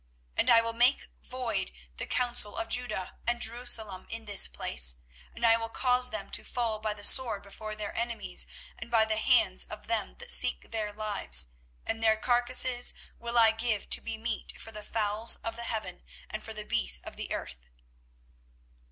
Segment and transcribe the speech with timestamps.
[0.35, 4.95] 24:019:007 And I will make void the counsel of Judah and Jerusalem in this place;
[5.35, 8.47] and I will cause them to fall by the sword before their enemies,
[8.79, 11.49] and by the hands of them that seek their lives:
[11.85, 16.01] and their carcases will I give to be meat for the fowls of the heaven,
[16.31, 17.63] and for the beasts of the earth.